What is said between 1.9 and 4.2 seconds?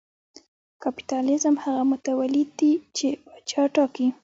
متولي دی چې پاچا ټاکي.